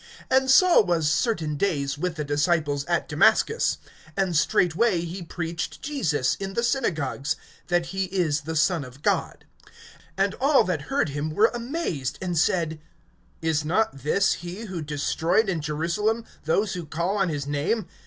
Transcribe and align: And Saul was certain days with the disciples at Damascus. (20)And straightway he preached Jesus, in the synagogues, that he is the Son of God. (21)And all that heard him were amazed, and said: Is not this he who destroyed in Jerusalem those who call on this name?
And 0.31 0.49
Saul 0.49 0.83
was 0.83 1.07
certain 1.13 1.57
days 1.57 1.95
with 1.95 2.15
the 2.15 2.23
disciples 2.23 2.85
at 2.85 3.07
Damascus. 3.07 3.77
(20)And 4.17 4.33
straightway 4.35 5.01
he 5.01 5.21
preached 5.21 5.83
Jesus, 5.83 6.33
in 6.39 6.55
the 6.55 6.63
synagogues, 6.63 7.35
that 7.67 7.85
he 7.93 8.05
is 8.05 8.41
the 8.41 8.55
Son 8.55 8.83
of 8.83 9.03
God. 9.03 9.45
(21)And 10.17 10.33
all 10.41 10.63
that 10.63 10.81
heard 10.89 11.09
him 11.09 11.29
were 11.29 11.51
amazed, 11.53 12.17
and 12.19 12.35
said: 12.35 12.81
Is 13.43 13.63
not 13.63 13.99
this 13.99 14.33
he 14.33 14.61
who 14.61 14.81
destroyed 14.81 15.47
in 15.47 15.61
Jerusalem 15.61 16.25
those 16.45 16.73
who 16.73 16.87
call 16.87 17.17
on 17.17 17.27
this 17.27 17.45
name? 17.45 17.85